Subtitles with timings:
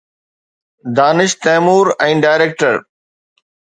[0.99, 2.81] Danish Taimur ۽ director